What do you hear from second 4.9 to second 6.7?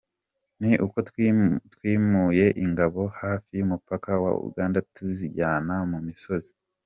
tuzijyana mu misozi.”